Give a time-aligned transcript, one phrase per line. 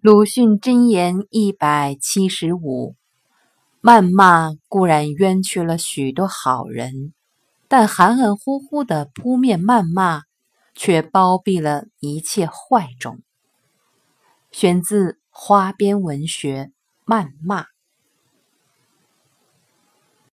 [0.00, 2.94] 鲁迅箴言一百七十五：
[3.82, 7.12] 谩骂固然冤屈了许多好人，
[7.66, 10.22] 但含含糊糊的扑面谩骂，
[10.72, 13.22] 却包庇了一切坏种。
[14.52, 16.70] 选自《花边文学》，
[17.12, 17.64] 谩骂。